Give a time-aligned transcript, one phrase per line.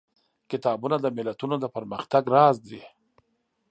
[0.51, 2.81] کتابونه د ملتونو د پرمختګ راز دي.